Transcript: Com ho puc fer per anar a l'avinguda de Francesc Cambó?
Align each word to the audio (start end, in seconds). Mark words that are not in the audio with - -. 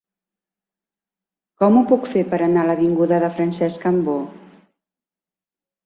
Com 1.63 1.77
ho 1.77 1.85
puc 1.93 2.09
fer 2.15 2.25
per 2.33 2.41
anar 2.47 2.65
a 2.65 2.71
l'avinguda 2.73 3.23
de 3.27 3.33
Francesc 3.39 3.87
Cambó? 3.87 4.21